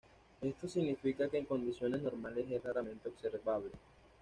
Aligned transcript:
Esto 0.41 0.67
significa 0.67 1.29
que 1.29 1.37
en 1.37 1.45
condiciones 1.45 2.01
normales 2.01 2.49
es 2.49 2.63
raramente 2.63 3.07
observable. 3.07 3.69